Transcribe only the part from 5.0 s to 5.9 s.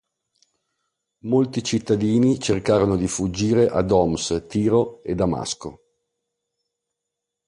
e Damasco.